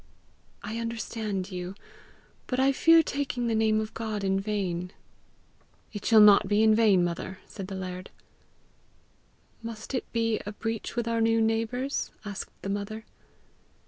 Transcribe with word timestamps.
"I 0.63 0.79
understand 0.79 1.51
you; 1.51 1.75
but 2.47 2.59
I 2.59 2.71
fear 2.71 3.03
taking 3.03 3.45
the 3.45 3.53
name 3.53 3.79
of 3.79 3.93
God 3.93 4.23
in 4.23 4.39
vain." 4.39 4.93
"It 5.93 6.05
shall 6.05 6.19
not 6.19 6.47
be 6.47 6.63
in 6.63 6.73
vain, 6.73 7.03
mother!" 7.03 7.37
said 7.45 7.67
the 7.67 7.75
laird. 7.75 8.09
"Must 9.61 9.93
it 9.93 10.11
be 10.11 10.41
a 10.43 10.53
breach 10.53 10.95
with 10.95 11.07
our 11.07 11.21
new 11.21 11.39
neighbours?" 11.39 12.09
asked 12.25 12.49
the 12.63 12.67
mother. 12.69 13.05